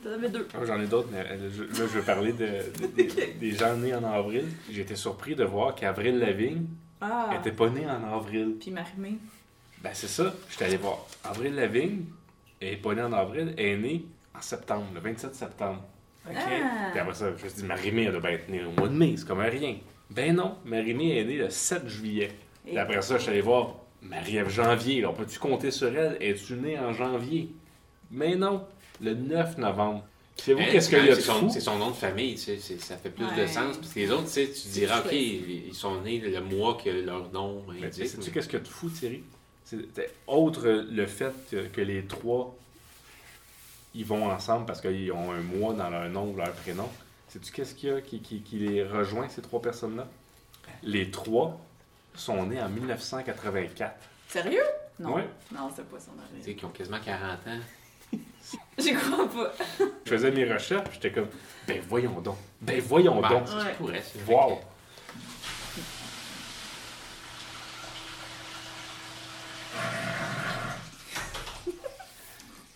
T'en 0.02 0.10
avais 0.12 0.28
deux. 0.28 0.46
Ah, 0.54 0.64
J'en 0.66 0.80
ai 0.80 0.86
d'autres, 0.86 1.08
mais 1.12 1.24
euh, 1.26 1.50
je- 1.50 1.62
là, 1.64 1.68
je 1.92 1.98
vais 1.98 2.02
parler 2.02 2.32
de, 2.32 2.46
de- 2.80 2.86
des- 2.88 3.32
des 3.40 3.52
gens 3.52 3.76
nés 3.76 3.94
en 3.94 4.04
avril. 4.04 4.46
Été 4.74 4.96
surpris 4.96 5.34
de 5.34 5.44
voir 5.44 5.74
qu'Avril 5.74 6.18
Lavigne 6.18 6.66
Ah! 7.00 7.30
n'était 7.32 7.52
pas 7.52 7.68
née 7.70 7.86
en 7.86 8.04
avril. 8.16 8.56
Puis 8.60 8.70
Marimé. 8.70 9.18
Ben, 9.82 9.90
c'est 9.94 10.08
ça. 10.08 10.34
J'étais 10.50 10.66
allé 10.66 10.76
voir. 10.76 11.06
Avril 11.24 11.54
Lavigne 11.54 12.04
est 12.60 12.76
pas 12.76 12.94
née 12.94 13.02
en 13.02 13.12
avril, 13.12 13.54
elle 13.56 13.64
est 13.66 13.76
née 13.78 14.04
en 14.36 14.42
septembre, 14.42 14.86
le 14.94 15.00
27 15.00 15.34
septembre. 15.34 15.82
Ok. 16.28 16.34
Ah! 16.36 16.88
Puis 16.90 17.00
après 17.00 17.14
ça, 17.14 17.26
je 17.36 17.44
me 17.44 17.48
suis 17.48 17.60
dit, 17.62 17.64
Marimé, 17.66 18.04
elle 18.04 18.12
doit 18.12 18.20
bien 18.20 18.30
être 18.32 18.48
née 18.50 18.62
au 18.64 18.70
mois 18.72 18.88
de 18.88 18.94
mai, 18.94 19.14
c'est 19.16 19.26
comme 19.26 19.40
un 19.40 19.48
rien. 19.48 19.76
Ben 20.10 20.34
non, 20.34 20.56
Marimé 20.64 21.18
est 21.18 21.24
née 21.24 21.36
le 21.36 21.50
7 21.50 21.86
juillet. 21.88 22.30
Et- 22.66 22.70
Puis 22.70 22.78
après 22.78 23.00
ça, 23.02 23.16
je 23.16 23.22
suis 23.22 23.30
allé 23.30 23.40
voir 23.40 23.76
Marie-Ève 24.02 24.50
Janvier. 24.50 25.00
Là, 25.02 25.10
on 25.10 25.12
peut-tu 25.14 25.38
compter 25.38 25.70
sur 25.70 25.88
elle? 25.96 26.16
Es-tu 26.20 26.54
née 26.54 26.78
en 26.78 26.92
janvier? 26.92 27.48
Mais 28.10 28.34
non, 28.34 28.64
le 29.00 29.14
9 29.14 29.56
novembre. 29.58 30.04
Savez-vous 30.36 30.60
Hein, 30.62 30.68
qu'est-ce 30.72 30.88
qu'il 30.88 30.98
y 30.98 31.02
a 31.02 31.10
de 31.10 31.14
c'est 31.14 31.20
son- 31.20 31.34
fou? 31.34 31.50
C'est 31.52 31.60
son 31.60 31.76
nom 31.78 31.90
de 31.90 31.94
famille, 31.96 32.34
tu 32.34 32.40
sais, 32.40 32.56
c'est- 32.58 32.80
ça 32.80 32.96
fait 32.96 33.10
plus 33.10 33.24
Ouais. 33.26 33.42
de 33.42 33.46
sens. 33.46 33.76
Parce 33.76 33.92
que 33.92 33.98
les 34.00 34.10
autres, 34.10 34.24
tu 34.24 34.30
sais, 34.30 34.46
tu 34.48 34.54
C'est 34.54 34.70
diras, 34.80 34.98
OK, 35.00 35.04
chouette. 35.04 35.12
ils 35.14 35.66
ils 35.68 35.74
sont 35.74 36.00
nés 36.00 36.18
le 36.18 36.40
mois 36.40 36.78
que 36.82 36.88
leur 36.88 37.30
nom 37.30 37.62
Mais 37.68 37.86
indique. 37.86 37.92
sais-tu 38.06 38.16
mais- 38.18 38.30
qu'est-ce 38.32 38.48
qu'il 38.48 38.58
y 38.58 38.62
a 38.62 38.64
de 38.64 38.68
fou, 38.68 38.88
Thierry? 38.88 39.22
C'est 39.64 39.76
c'est 39.94 40.10
autre 40.26 40.66
le 40.90 41.06
fait 41.06 41.32
que, 41.50 41.66
que 41.66 41.80
les 41.82 42.04
trois, 42.06 42.56
ils 43.94 44.04
vont 44.04 44.30
ensemble 44.30 44.66
parce 44.66 44.80
qu'ils 44.80 45.12
ont 45.12 45.30
un 45.30 45.40
mois 45.42 45.74
dans 45.74 45.90
leur 45.90 46.08
nom 46.08 46.30
ou 46.32 46.36
leur 46.36 46.52
prénom. 46.52 46.88
Sais-tu 47.30 47.52
qu'est-ce 47.52 47.74
qu'il 47.74 47.88
y 47.88 47.92
a 47.92 48.00
qui, 48.00 48.20
qui- 48.20 48.42
qui 48.42 48.56
les 48.58 48.84
rejoint, 48.84 49.28
ces 49.28 49.40
trois 49.42 49.62
personnes-là? 49.62 50.06
Les 50.82 51.10
trois 51.10 51.58
sont 52.14 52.44
nés 52.46 52.60
en 52.60 52.68
1984. 52.68 53.94
Sérieux? 54.28 54.62
Non. 54.98 55.14
Ouais. 55.14 55.28
Non, 55.54 55.70
c'est 55.74 55.88
pas 55.88 55.98
son 55.98 56.10
Tu 56.12 56.18
avril. 56.28 56.42
sais, 56.44 56.54
qui 56.54 56.64
ont 56.64 56.70
quasiment 56.70 56.98
40 57.04 57.38
ans. 57.46 57.60
J'y 58.78 58.92
crois 58.94 59.28
pas. 59.28 59.52
Je 60.04 60.10
faisais 60.10 60.30
mes 60.32 60.50
recherches, 60.52 60.88
j'étais 60.94 61.12
comme, 61.12 61.28
ben 61.66 61.80
voyons 61.88 62.20
donc, 62.20 62.36
ben 62.60 62.80
voyons 62.80 63.20
Ben, 63.20 63.28
donc. 63.28 63.48
Ouais. 63.80 64.02
Wow! 64.26 64.58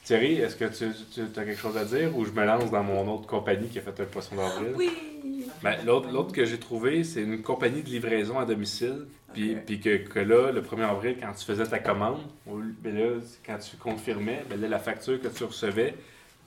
Thierry, 0.05 0.35
est-ce 0.35 0.55
que 0.57 0.67
tu, 0.67 0.85
as 1.23 1.45
quelque 1.45 1.59
chose 1.59 1.77
à 1.79 1.85
dire 1.85 2.17
ou 2.17 2.25
je 2.27 2.31
me 2.33 2.45
lance 2.45 2.71
dans 2.71 2.83
mon 2.83 3.09
autre 3.15 3.27
compagnie 3.27 3.69
qui 3.69 3.79
a 3.79 3.83
fait 3.83 3.99
un 4.01 4.05
poisson 4.05 4.37
d'avril? 4.37 4.73
Oui! 4.77 4.91
Ben, 5.63 5.77
l'autre, 5.87 6.11
l'autre 6.13 6.33
que 6.33 6.45
j'ai 6.45 6.59
trouvé, 6.59 7.05
c'est 7.05 7.23
une 7.23 7.41
compagnie 7.41 7.83
de 7.83 7.89
livraison 7.89 8.39
à 8.39 8.45
domicile. 8.45 9.07
Puis, 9.33 9.53
Ok. 9.55 9.63
puis 9.65 9.81
que, 9.81 9.97
que 9.97 10.19
là, 10.21 10.53
le 10.53 10.61
1er 10.61 10.83
avril, 10.91 11.17
quand 11.21 11.33
tu 11.33 11.45
faisais 11.45 11.65
ta 11.67 11.79
commande, 11.79 12.21
ben 12.47 12.95
là, 12.95 13.19
quand 13.45 13.59
tu 13.59 13.77
confirmais, 13.79 14.45
ben 14.51 14.61
là, 14.61 14.69
la 14.69 14.79
facture 14.79 15.19
que 15.21 15.29
tu 15.29 15.43
recevais, 15.45 15.95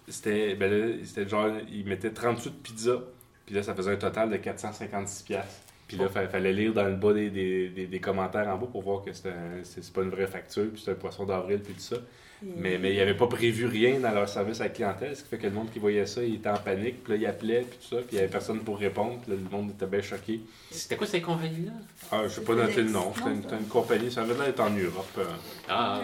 c'était, 0.07 0.53
ben 0.53 0.71
là, 0.71 0.93
c'était 1.03 1.27
genre, 1.27 1.49
ils 1.71 1.85
mettaient 1.85 2.11
38 2.11 2.61
pizzas. 2.61 3.01
Puis 3.47 3.55
là, 3.55 3.63
ça 3.63 3.73
faisait 3.73 3.91
un 3.91 3.97
total 3.97 4.29
de 4.29 4.37
456 4.37 5.23
piastres. 5.23 5.61
Puis 5.87 5.97
là, 5.97 6.07
il 6.21 6.27
fallait 6.27 6.53
lire 6.53 6.73
dans 6.73 6.83
le 6.85 6.95
bas 6.95 7.13
des, 7.13 7.29
des, 7.29 7.69
des- 7.69 7.87
des 7.87 7.99
commentaires 7.99 8.47
en 8.49 8.57
bas 8.57 8.67
pour 8.71 8.83
voir 8.83 9.03
que 9.03 9.13
c'est, 9.13 9.33
c'est 9.63 9.93
pas 9.93 10.03
une 10.03 10.09
vraie 10.09 10.27
facture, 10.27 10.67
puis 10.69 10.79
c'était 10.79 10.91
un 10.91 10.95
poisson 10.95 11.25
d'avril, 11.25 11.59
puis 11.59 11.73
tout 11.73 11.79
ça. 11.79 11.95
Mais, 12.43 12.77
mais 12.77 12.93
ils 12.93 12.97
n'avaient 12.97 13.17
pas 13.17 13.25
prévu 13.27 13.65
rien 13.65 13.99
dans 13.99 14.11
leur 14.11 14.29
service 14.29 14.61
à 14.61 14.65
la 14.65 14.69
clientèle, 14.69 15.15
ce 15.15 15.23
qui 15.23 15.29
fait 15.29 15.37
que 15.39 15.47
le 15.47 15.53
monde 15.53 15.71
qui 15.71 15.79
voyait 15.79 16.05
ça, 16.05 16.23
il 16.23 16.35
était 16.35 16.49
en 16.49 16.57
panique, 16.57 17.03
puis 17.03 17.13
là, 17.13 17.19
il 17.19 17.25
appelait, 17.25 17.61
puis 17.61 17.79
tout 17.81 17.95
ça, 17.95 18.01
puis 18.01 18.09
il 18.11 18.15
n'y 18.15 18.19
avait 18.19 18.27
personne 18.31 18.59
pour 18.59 18.77
répondre, 18.77 19.19
puis 19.21 19.31
là, 19.31 19.37
le 19.43 19.49
monde 19.49 19.71
était 19.71 19.87
bien 19.87 20.01
choqué. 20.03 20.41
C'était 20.69 20.95
quoi 20.97 21.07
ces 21.07 21.19
compagnies-là? 21.21 21.71
Ah, 22.11 22.23
je 22.25 22.29
sais 22.29 22.41
pas 22.43 22.53
noter 22.53 22.83
le 22.83 22.91
nom, 22.91 23.11
c'était 23.15 23.55
une, 23.57 23.65
compagnie, 23.67 24.11
ça 24.11 24.21
avait 24.21 24.35
l'air 24.35 24.45
d'être 24.45 24.59
en 24.59 24.69
Europe. 24.69 25.09
euh. 25.17 25.23
Ah. 25.67 26.01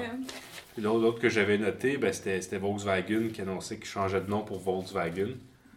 Puis 0.73 0.81
l'autre 0.81 1.01
l'autre 1.01 1.19
que 1.19 1.29
j'avais 1.29 1.59
noté, 1.59 1.97
ben, 1.97 2.11
c'était 2.11 2.57
Volkswagen 2.57 3.29
qui 3.31 3.41
annonçait 3.41 3.75
qu'il 3.77 3.85
changeait 3.85 4.21
de 4.21 4.29
nom 4.29 4.41
pour 4.41 4.59
Volkswagen. 4.59 5.33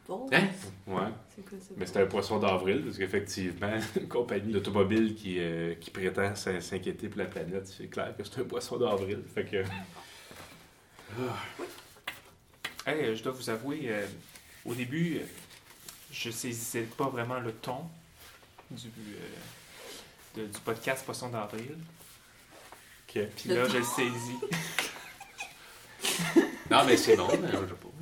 Bon, 0.08 0.26
Hein? 0.32 0.44
Ouais. 0.86 1.02
c'est 1.34 1.44
quoi 1.44 1.58
ça? 1.58 1.74
Mais 1.76 1.84
c'était 1.84 2.00
un 2.00 2.06
poisson 2.06 2.38
d'avril, 2.38 2.80
parce 2.82 2.96
qu'effectivement, 2.96 3.72
une 4.00 4.08
compagnie 4.08 4.52
d'automobile 4.52 5.14
qui, 5.14 5.36
euh, 5.38 5.74
qui 5.78 5.90
prétend 5.90 6.34
s'in- 6.34 6.60
s'inquiéter 6.62 7.08
pour 7.08 7.18
la 7.18 7.26
planète, 7.26 7.66
c'est 7.66 7.88
clair 7.88 8.14
que 8.16 8.22
c'est 8.24 8.40
un 8.40 8.44
poisson 8.44 8.78
d'avril. 8.78 9.18
Fait 9.34 9.44
que. 9.44 9.56
Hey, 12.86 13.04
euh, 13.04 13.16
je 13.16 13.22
dois 13.22 13.32
vous 13.32 13.50
avouer, 13.50 13.80
euh, 13.86 14.06
au 14.64 14.74
début, 14.74 15.18
euh, 15.18 15.26
je 16.12 16.30
saisissais 16.30 16.82
pas 16.82 17.08
vraiment 17.08 17.40
le 17.40 17.52
ton 17.52 17.78
du, 18.70 18.86
euh, 18.88 20.40
de- 20.40 20.46
du 20.46 20.60
podcast 20.60 21.04
Poisson 21.04 21.28
d'avril. 21.30 21.76
Ok. 23.08 23.22
Puis 23.36 23.48
Le 23.48 23.54
là, 23.56 23.68
je 23.68 23.78
le 23.78 23.84
saisis. 23.84 24.38
Non, 26.68 26.84
mais 26.84 26.96
c'est 26.96 27.16
bon. 27.16 27.28
mais. 27.40 27.48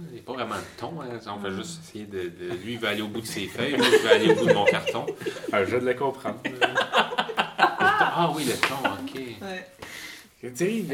Il 0.08 0.12
n'y 0.14 0.18
a 0.20 0.22
pas 0.22 0.32
vraiment 0.32 0.56
de 0.56 0.62
ton. 0.78 0.98
hein. 1.02 1.20
On 1.26 1.38
fait 1.38 1.52
juste 1.52 1.80
essayer 1.84 2.06
de, 2.06 2.30
de- 2.30 2.54
Lui, 2.64 2.72
il 2.72 2.78
veut 2.78 2.88
aller 2.88 3.02
au 3.02 3.08
bout 3.08 3.20
de 3.20 3.26
ses 3.26 3.46
feuilles. 3.46 3.76
Moi, 3.76 3.86
je 3.90 3.96
veux 3.98 4.10
aller 4.10 4.30
au 4.32 4.36
bout 4.36 4.46
de 4.46 4.54
mon 4.54 4.64
carton. 4.64 5.04
Ah, 5.52 5.66
je 5.66 5.76
de 5.76 5.84
la 5.84 5.92
comprendre. 5.94 6.40
Ah 8.16 8.30
oui, 8.34 8.44
le 8.44 8.52
ton, 8.54 8.76
OK. 8.76 9.20
Ouais. 9.42 9.66
Thierry, 10.50 10.86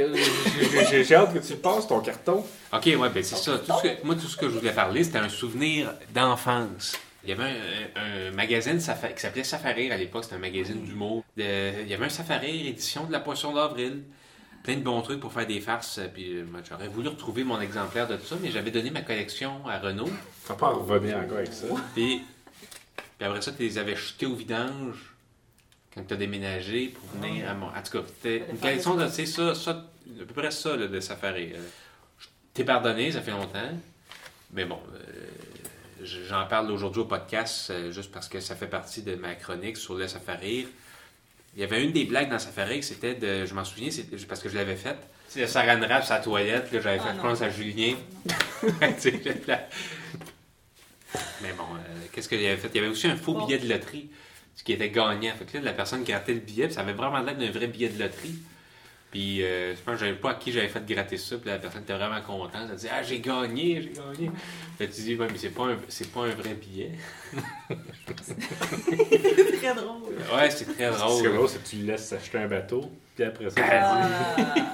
j'ai- 1.06 1.14
hâte 1.14 1.34
que 1.34 1.38
tu 1.38 1.54
passes, 1.56 1.86
ton 1.88 2.00
carton. 2.00 2.44
OK, 2.72 2.84
ouais, 2.86 3.08
ben 3.08 3.22
c'est 3.22 3.36
ça. 3.36 3.58
Tout 3.58 3.72
ce 3.78 3.82
que- 3.82 4.06
moi, 4.06 4.14
tout 4.14 4.28
ce 4.28 4.36
que 4.36 4.48
je 4.48 4.58
voulais 4.58 4.72
parler, 4.72 5.02
c'était 5.04 5.18
un 5.18 5.28
souvenir 5.28 5.92
d'enfance. 6.14 6.96
Il 7.24 7.30
y 7.30 7.32
avait 7.32 7.42
un, 7.96 8.00
un 8.28 8.30
magazine 8.32 8.78
qui 8.78 8.84
s'appelait 8.84 9.44
Safarir 9.44 9.92
à 9.92 9.96
l'époque. 9.96 10.24
C'était 10.24 10.36
un 10.36 10.40
magazine 10.40 10.82
d'humour. 10.84 11.24
Il 11.36 11.44
y 11.44 11.92
avait 11.94 12.06
un 12.06 12.08
Safarir, 12.08 12.66
édition 12.66 13.04
de 13.04 13.12
la 13.12 13.20
Poisson 13.20 13.52
d'avril. 13.52 14.02
plein 14.62 14.76
de 14.76 14.80
bons 14.82 15.00
trucs 15.02 15.20
pour 15.20 15.32
faire 15.32 15.46
des 15.46 15.60
farces. 15.60 15.98
euh, 15.98 16.06
Puis 16.12 16.36
euh, 16.36 16.44
j'aurais 16.68 16.88
voulu 16.88 17.08
retrouver 17.08 17.44
mon 17.44 17.60
exemplaire 17.60 18.06
de 18.08 18.16
tout 18.16 18.26
ça, 18.26 18.36
mais 18.42 18.50
j'avais 18.50 18.70
donné 18.70 18.90
ma 18.90 19.00
collection 19.02 19.66
à 19.66 19.78
Renault. 19.78 20.08
Faut 20.44 20.54
pas 20.54 20.68
en 20.68 20.78
revenir 20.80 21.16
encore 21.18 21.38
avec 21.38 21.52
ça. 21.52 21.66
Puis, 21.94 22.22
puis 23.18 23.26
après 23.26 23.40
ça, 23.42 23.52
tu 23.52 23.62
les 23.62 23.76
avais 23.78 23.96
jetés 23.96 24.26
au 24.26 24.34
vidange 24.34 25.09
quand 25.94 26.04
tu 26.06 26.14
as 26.14 26.16
déménagé 26.16 26.88
pour 26.88 27.08
venir 27.20 27.48
à 27.48 27.54
mon. 27.54 27.66
En 27.66 27.82
tout 27.82 27.98
cas, 27.98 28.04
c'était 28.06 28.44
une 28.50 28.58
collection 28.58 28.94
de. 28.94 29.08
C'est 29.08 29.26
ça, 29.26 29.54
ça, 29.54 29.70
à 29.70 30.24
peu 30.24 30.34
près 30.34 30.50
ça 30.50 30.76
là, 30.76 30.86
de 30.86 31.00
Safari. 31.00 31.52
Euh, 31.54 31.58
je 32.18 32.26
T'es 32.54 32.64
pardonné, 32.64 33.12
ça 33.12 33.20
fait 33.22 33.30
longtemps. 33.30 33.70
Mais 34.52 34.64
bon, 34.64 34.80
euh, 34.94 36.04
j'en 36.28 36.46
parle 36.46 36.70
aujourd'hui 36.70 37.02
au 37.02 37.04
podcast 37.04 37.70
euh, 37.70 37.92
juste 37.92 38.10
parce 38.10 38.28
que 38.28 38.40
ça 38.40 38.56
fait 38.56 38.66
partie 38.66 39.02
de 39.02 39.14
ma 39.14 39.34
chronique 39.34 39.76
sur 39.76 39.94
le 39.94 40.08
Safari. 40.08 40.66
Il 41.54 41.60
y 41.60 41.64
avait 41.64 41.82
une 41.84 41.92
des 41.92 42.04
blagues 42.04 42.30
dans 42.30 42.38
Safari, 42.38 42.82
c'était 42.82 43.14
de. 43.14 43.46
Je 43.46 43.54
m'en 43.54 43.64
souviens, 43.64 43.90
c'est 43.90 44.04
parce 44.26 44.40
que 44.40 44.48
je 44.48 44.56
l'avais 44.56 44.76
faite. 44.76 44.98
C'est 45.28 45.40
le 45.42 45.46
saran 45.46 45.78
wrap 45.80 46.08
la 46.08 46.18
toilette, 46.18 46.70
que 46.70 46.80
j'avais 46.80 46.98
Ah 47.00 47.06
fait, 47.08 47.14
non. 47.14 47.22
pense, 47.22 47.40
à 47.42 47.50
Julien. 47.50 47.94
Mais 51.42 51.52
bon, 51.52 51.64
euh, 51.74 52.06
qu'est-ce 52.12 52.28
qu'il 52.28 52.38
avait 52.44 52.56
fait? 52.56 52.68
Il 52.74 52.76
y 52.76 52.78
avait 52.80 52.88
aussi 52.88 53.06
un 53.06 53.16
faux 53.16 53.34
billet 53.46 53.58
de 53.58 53.68
loterie, 53.68 54.10
ce 54.60 54.64
qui 54.64 54.74
était 54.74 54.90
gagnant. 54.90 55.32
Fait 55.38 55.46
que 55.46 55.56
là, 55.56 55.64
la 55.64 55.72
personne 55.72 56.04
grattait 56.04 56.34
le 56.34 56.40
billet, 56.40 56.66
puis 56.66 56.74
ça 56.74 56.82
avait 56.82 56.92
vraiment 56.92 57.20
l'air 57.20 57.34
d'un 57.34 57.50
vrai 57.50 57.66
billet 57.66 57.88
de 57.88 57.98
loterie. 57.98 58.34
Puis 59.10 59.42
euh, 59.42 59.74
je 59.74 59.80
pense 59.80 59.94
que 59.94 60.00
je 60.00 60.04
savais 60.06 60.18
pas 60.18 60.32
à 60.32 60.34
qui 60.34 60.52
j'avais 60.52 60.68
fait 60.68 60.84
gratter 60.86 61.16
ça, 61.16 61.36
puis 61.38 61.48
la 61.48 61.58
personne 61.58 61.80
était 61.82 61.94
vraiment 61.94 62.20
contente. 62.20 62.68
Elle 62.70 62.76
dit 62.76 62.86
Ah, 62.92 63.02
j'ai 63.02 63.20
gagné, 63.20 63.80
j'ai 63.82 63.92
gagné. 64.00 64.30
Fait 64.76 64.86
que 64.86 64.94
tu 64.94 65.00
dis 65.00 65.16
Ouais, 65.16 65.26
mais 65.32 65.38
c'est 65.38 65.48
pas, 65.48 65.64
un, 65.64 65.78
c'est 65.88 66.12
pas 66.12 66.20
un 66.26 66.30
vrai 66.34 66.52
billet. 66.54 66.92
C'est 68.22 68.36
très 69.58 69.74
drôle. 69.74 70.12
Ouais, 70.34 70.50
c'est 70.50 70.64
très 70.66 70.74
Ce 70.74 70.76
qui 70.76 70.82
est 70.82 70.90
drôle. 70.90 71.32
drôle, 71.34 71.48
c'est 71.48 71.62
que 71.62 71.68
tu 71.68 71.76
le 71.76 71.86
laisses 71.86 72.06
s'acheter 72.06 72.38
un 72.38 72.46
bateau, 72.48 72.90
puis 73.16 73.24
après 73.24 73.48
ça, 73.50 73.60
Ah. 73.64 74.08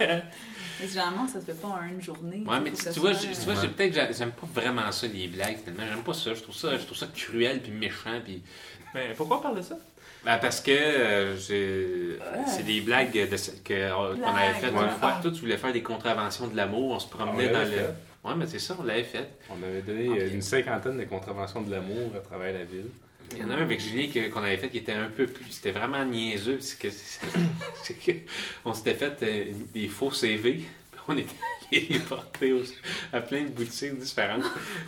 Mais 0.78 0.86
généralement, 0.88 1.26
ça 1.26 1.40
se 1.40 1.46
fait 1.46 1.58
pas 1.58 1.68
en 1.68 1.82
une 1.90 2.02
journée. 2.02 2.44
Ouais, 2.46 2.60
mais 2.62 2.70
tu, 2.72 2.82
vois, 3.00 3.14
soit- 3.14 3.22
j'ai- 3.22 3.32
tu 3.34 3.40
vois, 3.50 3.54
j'ai- 3.62 3.68
peut-être 3.68 3.88
que 3.88 3.94
j'a- 3.96 4.12
j'aime 4.12 4.32
pas 4.32 4.46
vraiment 4.60 4.92
ça, 4.92 5.06
les 5.06 5.26
blagues, 5.26 5.56
finalement. 5.64 5.90
J'aime 5.90 6.04
pas 6.04 6.12
ça. 6.12 6.34
Je 6.34 6.42
trouve 6.42 6.54
ça, 6.54 6.76
je 6.76 6.84
trouve 6.84 6.98
ça 6.98 7.06
cruel 7.16 7.62
puis 7.62 7.72
méchant. 7.72 8.20
Puis... 8.22 8.42
Mais 8.94 9.12
pourquoi 9.16 9.38
on 9.38 9.40
parle 9.40 9.56
de 9.58 9.62
ça? 9.62 9.76
Ben, 10.24 10.38
parce 10.38 10.60
que 10.60 10.70
euh, 10.72 11.36
j'ai- 11.36 12.18
c'est 12.48 12.64
des 12.64 12.80
blagues 12.80 13.12
de, 13.30 13.36
ce- 13.36 13.52
que, 13.62 13.72
euh, 13.74 14.16
qu'on 14.16 14.26
avait 14.34 14.54
faites 14.54 14.72
ouais. 14.74 14.82
une 14.84 14.90
fois. 14.98 15.18
Toi, 15.22 15.30
tu 15.30 15.40
voulais 15.40 15.56
faire 15.56 15.72
des 15.72 15.82
contraventions 15.82 16.48
de 16.48 16.56
l'amour. 16.56 16.92
On 16.92 16.98
se 16.98 17.06
On 17.06 17.16
promenait 17.16 17.48
dans 17.48 17.60
le. 17.60 17.66
fait. 17.66 17.94
Ouais, 18.24 18.34
mais 18.36 18.46
c'est 18.48 18.58
ça, 18.58 18.76
on 18.80 18.82
l'avait 18.82 19.04
fait. 19.04 19.28
on 19.50 19.62
avait 19.64 19.82
donné 19.82 20.08
Ok. 20.08 20.18
euh, 20.18 20.30
une 20.34 20.42
cinquantaine 20.42 20.98
de 20.98 21.04
contraventions 21.04 21.60
de 21.62 21.70
l'amour 21.70 22.10
à 22.16 22.20
travers 22.20 22.52
la 22.52 22.64
ville. 22.64 22.86
Il 23.32 23.38
y 23.38 23.44
en 23.44 23.50
a 23.50 23.54
un 23.54 23.62
avec 23.62 23.80
Julien 23.80 24.08
que- 24.12 24.28
qu'on 24.30 24.42
avait 24.42 24.56
fait 24.56 24.68
qui 24.68 24.78
était 24.78 24.92
un 24.92 25.08
peu 25.08 25.26
plus. 25.26 25.46
C'était 25.50 25.72
vraiment 25.72 26.04
niaiseux. 26.04 26.58
C'est 26.60 26.78
que, 26.78 26.88
c'est 27.82 27.94
que 27.94 28.12
on 28.64 28.72
s'était 28.74 28.94
fait 28.94 29.22
euh, 29.22 29.44
des 29.72 29.86
faux 29.88 30.10
CV. 30.10 30.62
On 31.08 31.16
était 31.16 31.34
les 31.72 31.98
porter 32.00 32.52
à 33.12 33.20
plein 33.20 33.42
de 33.42 33.48
boutiques 33.50 33.96
différentes. 33.98 34.42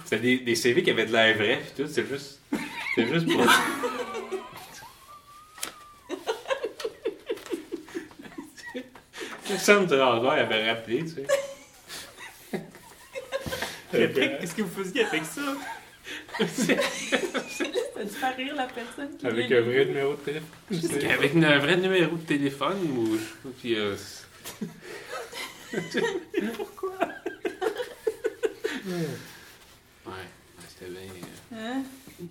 C'était 0.05 0.21
des, 0.23 0.39
des 0.39 0.55
CV 0.57 0.83
qui 0.83 0.91
avaient 0.91 1.07
de 1.07 1.13
l'air 1.13 1.37
vrai. 1.37 1.61
Puis 1.63 1.85
tout, 1.85 1.91
c'est 1.93 2.07
juste. 2.09 2.38
C'est 2.99 3.07
juste 3.07 3.27
pour. 3.33 3.47
De 9.49 9.95
hasard 9.95 10.31
avait 10.33 10.71
rappelé, 10.71 11.05
tu 11.05 11.09
sais. 11.11 11.27
Qu'est-ce 13.93 14.55
que 14.55 14.63
vous 14.63 14.83
faisiez 14.83 15.05
avec 15.05 15.23
ça? 15.25 15.57
Rire 18.37 18.55
la 18.55 18.67
personne 18.67 19.17
qui 19.17 19.27
Avec 19.27 19.51
un 19.51 19.61
vrai 19.63 19.85
numéro 19.87 20.13
de 20.13 20.19
téléphone. 20.19 20.49
sais. 20.73 21.11
Avec 21.13 21.35
un 21.37 21.59
vrai 21.59 21.77
numéro 21.77 22.17
de 22.17 22.23
téléphone 22.23 22.79
ou. 22.83 23.19
Puis, 23.61 23.75
euh, 23.77 23.97
Pourquoi? 26.57 26.99
ouais, 28.87 30.13
c'était 30.69 30.91
bien. 30.91 31.01
euh, 31.53 31.57
Hein? 31.57 31.83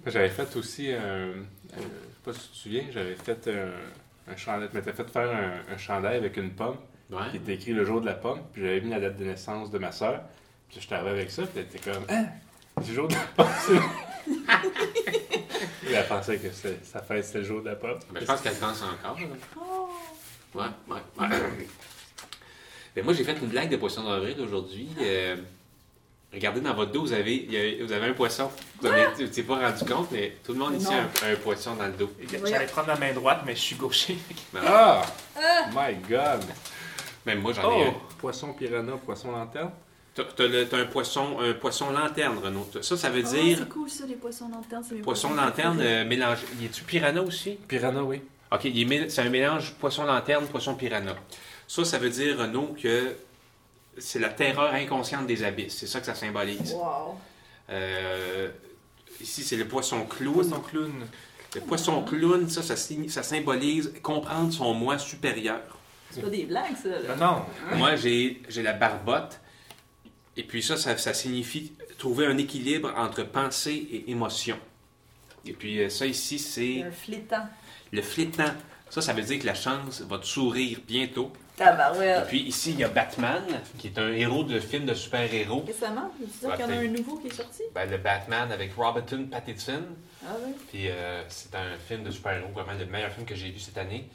J'avais 0.06 0.30
fait 0.30 0.56
aussi 0.56 0.92
un. 0.92 0.98
euh, 1.00 1.34
je 1.74 1.80
sais 1.82 1.86
pas 2.26 2.34
si 2.34 2.40
tu 2.40 2.48
te 2.50 2.56
souviens, 2.58 2.84
j'avais 2.92 3.16
fait 3.16 3.48
un, 3.50 4.32
un 4.32 4.36
chandail. 4.36 4.70
Je 4.74 4.78
m'étais 4.78 4.94
fait 4.94 5.10
faire 5.10 5.30
un, 5.32 5.74
un 5.74 5.78
chandail 5.78 6.18
avec 6.18 6.38
une 6.38 6.52
pomme 6.52 6.78
Ouais. 7.10 7.30
qui 7.32 7.38
était 7.38 7.54
écrit 7.54 7.72
le 7.72 7.86
jour 7.86 8.02
de 8.02 8.06
la 8.06 8.16
pomme. 8.16 8.42
Puis 8.52 8.62
j'avais 8.64 8.82
mis 8.82 8.90
la 8.90 9.00
date 9.00 9.16
de 9.18 9.24
naissance 9.24 9.72
de 9.72 9.78
ma 9.78 9.92
soeur. 9.94 10.22
Puis 10.70 10.80
j'étais 10.82 10.96
arrivé 10.96 11.12
avec 11.12 11.32
ça. 11.32 11.44
Puis 11.44 11.52
elle 11.56 11.64
était 11.64 11.80
comme 11.92 12.04
Hein? 12.10 12.26
C'est 12.82 12.90
le 12.90 12.94
jour 12.96 13.08
de 13.08 13.14
la 13.14 13.20
pomme, 13.36 13.48
elle 15.90 16.08
pensait 16.08 16.38
que 16.38 16.48
sa 16.84 17.02
fête 17.02 17.24
c'était 17.26 17.40
le 17.40 17.44
jour 17.46 17.62
de 17.62 17.70
la 17.70 17.76
pomme. 17.76 17.98
Ben, 18.12 18.20
je 18.22 18.26
pense 18.26 18.42
qu'elle 18.42 18.54
pense 18.56 18.84
encore. 18.84 19.18
là. 19.20 19.26
Oh. 19.60 19.90
Ouais, 20.56 20.64
ouais, 20.90 21.00
ouais. 21.20 21.28
Ben, 22.96 23.04
moi, 23.06 23.14
j'ai 23.14 23.24
fait 23.24 23.38
une 23.40 23.48
blague 23.48 23.70
de 23.70 23.78
poisson 23.78 24.04
d'avril 24.04 24.36
aujourd'hui. 24.42 24.90
Euh, 25.00 25.36
regardez 26.38 26.62
dans 26.62 26.74
votre 26.74 26.92
dos, 26.92 27.02
vous 27.02 27.14
avez, 27.14 27.80
vous 27.86 27.92
avez 27.92 28.08
un 28.08 28.14
poisson. 28.14 28.50
Vous 28.82 28.88
ne 28.88 29.28
t'es 29.28 29.44
pas 29.44 29.56
rendu 29.70 29.86
compte, 29.86 30.12
mais 30.12 30.34
tout 30.46 30.54
le 30.54 30.60
monde 30.60 30.76
ici 30.82 30.88
a 30.94 31.00
un, 31.28 31.34
un 31.34 31.36
poisson 31.36 31.76
dans 31.76 31.86
le 31.88 31.92
dos. 31.94 32.10
J'allais 32.46 32.66
prendre 32.68 32.88
la 32.88 32.96
main 32.98 33.14
droite, 33.14 33.42
mais 33.46 33.56
je 33.56 33.62
suis 33.62 33.76
gaucher. 33.76 34.18
Ah 34.66 35.02
Ah! 35.36 35.66
My 35.76 35.96
God 36.10 36.44
Même 37.26 37.42
moi, 37.42 37.54
j'en 37.54 37.64
ai 37.72 37.86
Oh! 37.88 37.90
un. 37.90 38.16
Poisson 38.18 38.54
piranha, 38.54 38.94
poisson 39.06 39.32
lanterne. 39.32 39.72
T'as, 40.16 40.24
un 40.80 40.86
poisson, 40.86 41.38
un 41.40 41.54
poisson 41.54 41.92
lanterne, 41.92 42.40
Renaud. 42.44 42.68
Ça, 42.82 42.98
ça 42.98 43.10
veut 43.12 43.22
Oh, 43.24 43.30
dire 43.36 43.58
c'est 43.60 43.70
cool 43.70 43.88
ça, 43.90 44.06
les 44.08 44.16
poissons 44.16 44.50
lanternes. 44.50 44.84
c'est 44.88 44.96
mes 44.96 45.02
poisson 45.02 45.34
lanterne 45.36 45.80
euh, 45.80 46.06
mélangé. 46.06 46.42
Y 46.60 46.66
est-tu 46.66 46.84
piranha 46.84 47.22
aussi? 47.22 47.52
Piranha, 47.68 48.02
oui. 48.02 48.22
OK, 48.52 48.62
il 48.66 48.82
est 48.82 48.86
mél- 48.86 49.10
c'est 49.10 49.22
un 49.22 49.30
mélange 49.30 49.74
poisson 49.74 50.06
lanterne, 50.06 50.48
poisson 50.48 50.74
piranha. 50.74 51.16
Ça, 51.68 51.86
ça 51.86 52.00
veut 52.00 52.10
dire, 52.10 52.40
Renaud, 52.40 52.76
que 52.82 53.14
c'est 54.00 54.20
la 54.20 54.30
terreur 54.30 54.74
inconsciente 54.74 55.28
des 55.28 55.44
abysses. 55.44 55.78
C'est 55.78 55.88
ça 55.88 56.00
que 56.00 56.06
ça 56.06 56.16
symbolise. 56.16 56.74
Wow. 56.74 57.18
Euh, 57.70 58.50
ici, 59.22 59.44
c'est 59.44 59.56
le 59.58 59.68
poisson 59.68 60.06
clown. 60.06 60.34
Poisson 60.34 60.60
clown. 60.62 60.94
Le 61.56 61.62
poisson 61.62 62.04
clown, 62.04 62.50
ça, 62.50 62.62
ça, 62.62 63.24
symbolise 63.24 63.94
comprendre 64.04 64.52
son 64.54 64.74
moi 64.74 64.98
supérieur. 64.98 65.62
C'est 66.12 66.22
pas 66.22 66.30
des 66.30 66.46
blagues, 66.46 66.76
ça. 66.82 66.90
Non, 66.90 67.08
Là. 67.08 67.46
non. 67.72 67.78
Moi, 67.78 67.96
j'ai 67.96 68.42
j'ai 68.50 68.62
la 68.64 68.74
barbotte. 68.74 69.40
Et 70.36 70.44
puis 70.44 70.62
ça, 70.62 70.78
ça, 70.78 70.96
ça 70.98 71.14
signifie 71.14 71.74
trouver 71.98 72.28
un 72.28 72.38
équilibre 72.38 72.94
entre 72.96 73.24
pensée 73.24 73.88
et 73.92 74.12
émotion. 74.12 74.58
Et 75.46 75.54
puis 75.54 75.82
euh, 75.82 75.90
ça 75.90 76.06
ici, 76.06 76.38
C'est 76.38 76.84
un 76.84 76.92
flétan. 76.92 77.48
le 77.92 78.02
flittant. 78.02 78.54
Ça, 78.90 79.02
ça 79.02 79.14
veut 79.14 79.24
dire 79.24 79.40
que 79.40 79.46
la 79.48 79.56
chance 79.56 80.02
va 80.02 80.20
te 80.20 80.26
sourire 80.26 80.80
bientôt. 80.88 81.32
Et 81.60 82.28
puis 82.28 82.42
ici, 82.44 82.72
il 82.72 82.80
y 82.80 82.84
a 82.84 82.88
Batman, 82.90 83.44
qui 83.80 83.88
est 83.88 83.98
un 83.98 84.10
héros 84.14 84.44
de 84.44 84.60
film 84.60 84.86
de 84.86 84.94
super-héros. 84.94 85.64
Récemment, 85.66 86.12
Ouais, 86.44 86.56
qu'il 86.56 86.66
y 86.66 86.68
en 86.68 86.70
a 86.70 86.74
un 86.80 86.88
nouveau 86.88 87.18
qui 87.18 87.28
est 87.28 87.34
sorti? 87.34 87.64
Ben, 87.74 87.90
le 87.90 87.98
Batman 87.98 88.52
avec 88.52 88.74
Robertson 88.76 89.26
Pattinson. 89.32 89.82
Ah 90.26 90.34
oui. 90.46 90.52
Puis 90.70 90.90
euh, 90.90 91.24
c'est 91.30 91.56
un 91.56 91.78
film 91.88 92.04
de 92.04 92.12
super-héros, 92.12 92.50
vraiment 92.54 92.74
le 92.78 92.86
meilleur 92.86 93.12
film 93.12 93.26
que 93.26 93.36
j'ai 93.36 93.50
vu 93.50 93.60
cette 93.60 93.78
année. 93.78 94.08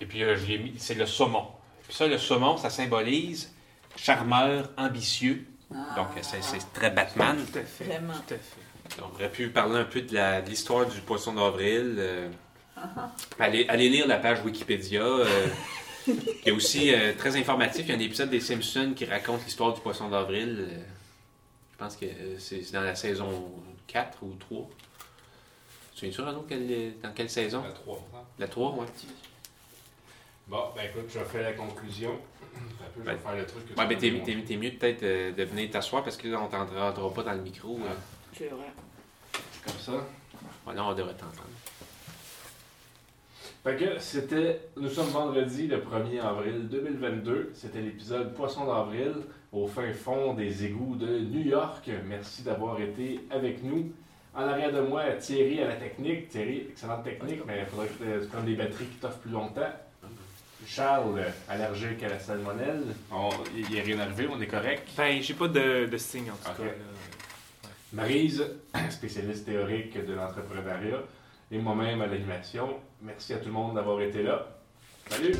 Et 0.00 0.06
puis 0.06 0.22
euh, 0.22 0.36
je 0.36 0.46
l'ai 0.46 0.58
mis, 0.58 0.74
c'est 0.78 0.94
le 0.94 1.06
saumon. 1.06 1.46
Puis 1.88 1.94
ça, 1.96 2.06
le 2.06 2.18
saumon, 2.18 2.56
ça 2.58 2.70
symbolise 2.70 3.52
charmeur, 3.96 4.70
ambitieux. 4.76 5.46
Donc 5.96 6.08
euh, 6.16 6.20
c'est, 6.22 6.42
c'est 6.42 6.72
très 6.72 6.90
Batman. 6.90 7.36
Tout 7.52 7.58
à 7.58 7.62
fait. 7.62 7.84
Vraiment. 7.84 8.14
Tout 8.26 8.34
à 8.34 8.38
fait. 8.38 9.00
On 9.02 9.14
aurait 9.14 9.30
pu 9.30 9.48
parler 9.48 9.78
un 9.80 9.84
peu 9.84 10.02
de, 10.02 10.14
la- 10.14 10.42
de 10.42 10.48
l'histoire 10.50 10.86
du 10.86 11.00
poisson 11.00 11.32
d'avril. 11.34 11.96
euh. 11.98 12.28
allez, 13.40 13.66
allez 13.68 13.88
lire 13.88 14.06
la 14.06 14.18
page 14.18 14.38
Wikipédia. 14.44 15.02
qui 16.04 16.48
est 16.48 16.52
aussi 16.52 16.92
euh, 16.94 17.12
très 17.16 17.36
informatif. 17.36 17.82
Il 17.86 17.88
y 17.88 17.92
a 17.92 17.96
un 17.96 18.00
épisode 18.00 18.30
des 18.30 18.40
Simpsons 18.40 18.92
qui 18.96 19.04
raconte 19.04 19.44
l'histoire 19.44 19.72
du 19.72 19.80
poisson 19.80 20.08
d'avril. 20.08 20.66
euh. 20.68 20.78
je 21.72 21.78
pense 21.78 21.96
que 21.96 22.04
euh, 22.06 22.38
c'est, 22.38 22.70
dans 22.72 22.82
la 22.82 22.94
saison 22.94 23.50
4 23.86 24.18
ou 24.22 24.34
3. 24.38 24.68
Tu 25.94 26.06
es 26.08 26.12
sûr, 26.12 26.26
Renaud, 26.26 26.44
quelle- 26.48 26.94
dans 27.02 27.12
quelle 27.12 27.30
saison? 27.30 27.62
Trois 27.74 27.96
ans. 27.96 28.26
La 28.38 28.48
3, 28.48 28.72
ouais. 28.72 28.86
Bon, 30.46 30.64
ben 30.76 30.82
écoute, 30.90 31.04
je 31.08 31.18
vais 31.20 31.24
faire 31.24 31.42
la 31.42 31.52
conclusion. 31.52 32.18
Peu, 32.94 33.00
je 33.00 33.00
vais 33.02 33.12
Ben, 33.14 33.18
faire 33.18 33.36
le 33.36 33.46
truc 33.46 33.64
que 33.66 33.80
Ouais, 33.80 33.88
tu 33.88 33.94
mais 33.94 33.96
t'es, 33.98 34.10
m'as 34.10 34.24
t'es- 34.24 34.44
t'es 34.46 34.56
mieux 34.56 34.70
peut-être 34.72 35.02
euh, 35.04 35.32
de 35.32 35.44
venir 35.44 35.70
t'asseoir 35.70 36.02
parce 36.04 36.16
que 36.16 36.28
là, 36.28 36.40
on 36.42 36.48
t'entendra 36.48 36.92
pas 37.14 37.22
dans 37.22 37.32
le 37.32 37.40
micro. 37.42 37.76
euh. 37.78 37.94
C'est 38.36 38.48
vrai. 38.48 38.66
Comme 39.64 39.78
ça. 39.78 39.92
Ouais, 40.66 40.74
là, 40.74 40.84
on 40.84 40.92
devrait 40.94 41.14
t'entendre. 41.14 41.48
Fait 43.64 43.76
que 43.76 43.98
c'était. 43.98 44.60
Nous 44.76 44.90
sommes 44.90 45.08
vendredi 45.08 45.66
le 45.66 45.78
1er 45.78 46.20
avril 46.20 46.68
2022. 46.68 47.50
C'était 47.54 47.80
l'épisode 47.80 48.34
Poisson 48.34 48.66
d'avril 48.66 49.14
au 49.52 49.66
fin 49.66 49.90
fond 49.92 50.34
des 50.34 50.64
égouts 50.66 50.96
de 50.96 51.20
New 51.20 51.40
York. 51.40 51.90
Merci 52.06 52.42
d'avoir 52.42 52.78
été 52.80 53.20
avec 53.30 53.62
nous. 53.62 53.90
En 54.34 54.42
arrière 54.42 54.72
de 54.72 54.80
moi, 54.80 55.04
Thierry 55.18 55.60
à 55.62 55.68
la 55.68 55.76
technique. 55.76 56.28
Thierry, 56.28 56.66
excellente 56.70 57.04
technique, 57.04 57.40
mais 57.46 57.60
il 57.60 57.66
faudrait 57.66 57.86
que 57.86 58.22
tu 58.22 58.28
prennes 58.28 58.44
des 58.44 58.54
batteries 58.56 58.86
qui 58.86 58.96
t'offrent 58.96 59.18
plus 59.18 59.30
longtemps. 59.30 59.72
Charles, 60.66 61.22
allergique 61.48 62.02
à 62.02 62.08
la 62.08 62.18
salmonelle. 62.18 62.82
On- 63.12 63.30
Il 63.56 63.68
n'y 63.70 63.80
a 63.80 63.82
rien 63.82 63.98
arrivé, 64.00 64.28
on 64.30 64.40
est 64.40 64.46
correct. 64.46 64.88
Ben, 64.96 65.22
j'ai 65.22 65.34
pas 65.34 65.48
de, 65.48 65.86
de 65.86 65.96
signe 65.96 66.30
en 66.30 66.34
tout 66.36 66.62
cas. 66.62 66.68
Marise, 67.92 68.44
spécialiste 68.90 69.46
théorique 69.46 70.04
de 70.04 70.14
l'entrepreneuriat, 70.14 71.02
et 71.52 71.58
moi-même 71.58 72.00
à 72.02 72.06
l'animation. 72.06 72.76
Merci 73.04 73.34
à 73.34 73.36
tout 73.36 73.46
le 73.46 73.52
monde 73.52 73.74
d'avoir 73.74 74.00
été 74.00 74.22
là. 74.22 74.46
Salut! 75.10 75.34